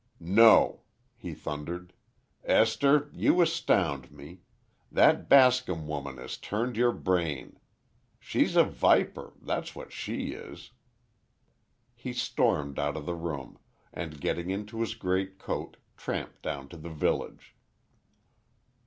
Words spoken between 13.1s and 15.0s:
room, and getting into his